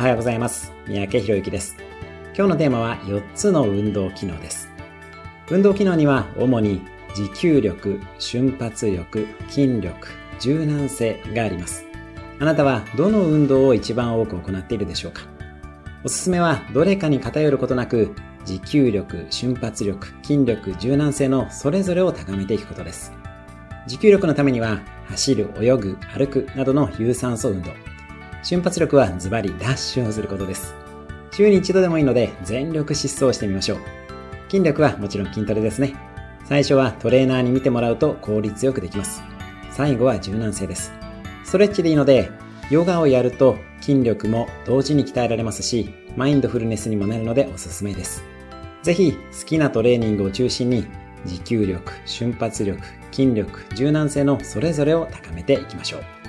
[0.00, 0.72] おはようございます。
[0.86, 1.76] 三宅博之です。
[2.34, 4.70] 今日のテーマは4つの運動機能です。
[5.50, 6.80] 運動機能には主に
[7.14, 10.08] 持久力、瞬発力、筋力、
[10.38, 11.84] 柔軟性があります。
[12.38, 15.24] あなたはどの運動を一番多く行っているでしょうか？
[16.02, 18.14] おすすめはどれかに偏ることなく
[18.46, 23.12] 持久力、瞬発力、筋力、柔軟性のそれぞれを高めていくことです。
[23.86, 27.72] 持久力のためには走る、泳ぐ、歩くなどの有酸素運動。
[28.42, 30.74] 瞬発力はズバリダッシュをすることです。
[31.32, 33.78] 週に一度でもいいので全力疾走してみましょう。
[34.50, 35.94] 筋力はもちろん筋トレですね。
[36.44, 39.22] 最初はトレーナーに見てもらうと効率よくできます。
[39.70, 40.92] 最後は柔軟性です。
[41.44, 42.30] ストレッチでいいので、
[42.70, 48.24] ヨガをやると筋力も同時に鍛えられますし、マインドフルネスにもなるのでおすすめです。
[48.82, 50.86] ぜひ好きなトレーニングを中心に
[51.24, 52.80] 持久力、瞬発力、
[53.12, 56.19] 筋力、柔軟性のそれぞれを高めていきましょう。